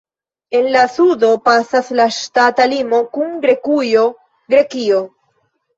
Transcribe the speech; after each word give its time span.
En 0.59 0.69
la 0.75 0.81
sudo 0.93 1.29
pasas 1.49 1.93
la 2.01 2.09
ŝtata 2.17 2.69
limo 2.73 3.05
kun 3.19 3.39
Grekujo 3.45 4.11
(Grekio). 4.57 5.07